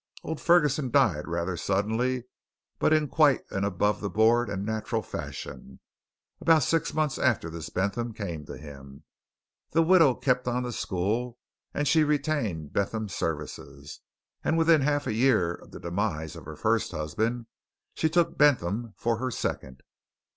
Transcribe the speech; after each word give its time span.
Old 0.23 0.41
Ferguson 0.41 0.89
died 0.89 1.27
rather 1.27 1.55
suddenly 1.55 2.23
but 2.79 2.91
in 2.91 3.07
quite 3.07 3.41
an 3.51 3.63
above 3.63 4.01
board 4.13 4.49
and 4.49 4.65
natural 4.65 5.03
fashion, 5.03 5.79
about 6.39 6.63
six 6.63 6.91
months 6.91 7.19
after 7.19 7.51
this 7.51 7.69
Bentham 7.69 8.11
came 8.11 8.43
to 8.47 8.57
him. 8.57 9.03
The 9.73 9.83
widow 9.83 10.15
kept 10.15 10.47
on 10.47 10.63
the 10.63 10.71
school, 10.73 11.37
and 11.71 11.87
retained 11.93 12.73
Bentham's 12.73 13.13
services. 13.13 13.99
And 14.43 14.57
within 14.57 14.81
half 14.81 15.05
a 15.05 15.13
year 15.13 15.53
of 15.53 15.69
the 15.69 15.79
demise 15.79 16.35
of 16.35 16.45
her 16.45 16.55
first 16.55 16.89
husband, 16.93 17.45
she 17.93 18.09
took 18.09 18.39
Bentham 18.39 18.95
for 18.97 19.17
her 19.17 19.29
second." 19.29 19.83